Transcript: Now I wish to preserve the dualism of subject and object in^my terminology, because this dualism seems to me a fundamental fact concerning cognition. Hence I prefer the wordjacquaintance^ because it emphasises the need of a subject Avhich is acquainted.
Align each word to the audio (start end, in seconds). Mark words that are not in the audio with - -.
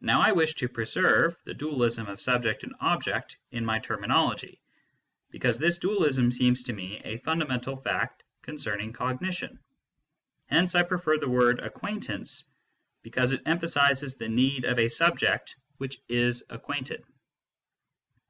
Now 0.00 0.22
I 0.22 0.32
wish 0.32 0.54
to 0.54 0.68
preserve 0.70 1.36
the 1.44 1.52
dualism 1.52 2.08
of 2.08 2.22
subject 2.22 2.64
and 2.64 2.74
object 2.80 3.36
in^my 3.52 3.82
terminology, 3.82 4.62
because 5.30 5.58
this 5.58 5.76
dualism 5.76 6.32
seems 6.32 6.62
to 6.62 6.72
me 6.72 7.02
a 7.04 7.18
fundamental 7.18 7.76
fact 7.76 8.22
concerning 8.40 8.94
cognition. 8.94 9.58
Hence 10.46 10.74
I 10.74 10.84
prefer 10.84 11.18
the 11.18 11.26
wordjacquaintance^ 11.26 12.44
because 13.02 13.32
it 13.32 13.42
emphasises 13.44 14.14
the 14.16 14.30
need 14.30 14.64
of 14.64 14.78
a 14.78 14.88
subject 14.88 15.56
Avhich 15.78 15.98
is 16.08 16.44
acquainted. 16.48 17.04